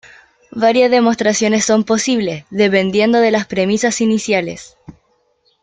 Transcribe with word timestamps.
Varias 0.55 0.89
demostraciones 0.89 1.63
son 1.63 1.83
posibles, 1.83 2.45
dependiendo 2.49 3.19
de 3.19 3.29
las 3.29 3.45
premisas 3.45 4.01
iniciales. 4.01 4.75